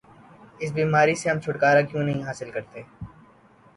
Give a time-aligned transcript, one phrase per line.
[0.61, 2.81] اس بیماری سے ہم چھٹکارا کیوں نہیں حاصل کرتے؟